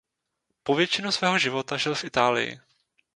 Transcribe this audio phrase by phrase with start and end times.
[0.63, 2.59] Po většinu svého života žil v Itálii.